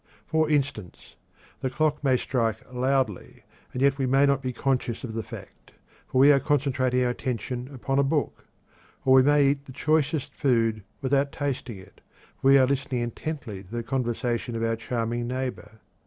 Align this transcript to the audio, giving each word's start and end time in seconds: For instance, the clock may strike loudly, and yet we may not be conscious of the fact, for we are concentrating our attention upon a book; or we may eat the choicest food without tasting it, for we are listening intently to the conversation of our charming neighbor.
For 0.25 0.49
instance, 0.49 1.13
the 1.59 1.69
clock 1.69 2.03
may 2.03 2.17
strike 2.17 2.63
loudly, 2.73 3.43
and 3.71 3.83
yet 3.83 3.99
we 3.99 4.07
may 4.07 4.25
not 4.25 4.41
be 4.41 4.51
conscious 4.51 5.03
of 5.03 5.13
the 5.13 5.21
fact, 5.21 5.73
for 6.07 6.17
we 6.17 6.31
are 6.31 6.39
concentrating 6.39 7.03
our 7.03 7.11
attention 7.11 7.69
upon 7.71 7.99
a 7.99 8.03
book; 8.03 8.47
or 9.05 9.13
we 9.13 9.21
may 9.21 9.45
eat 9.45 9.65
the 9.65 9.71
choicest 9.71 10.33
food 10.33 10.81
without 11.01 11.31
tasting 11.31 11.77
it, 11.77 12.01
for 12.41 12.47
we 12.47 12.57
are 12.57 12.65
listening 12.65 13.01
intently 13.01 13.61
to 13.63 13.69
the 13.71 13.83
conversation 13.83 14.55
of 14.55 14.63
our 14.63 14.75
charming 14.75 15.27
neighbor. 15.27 15.73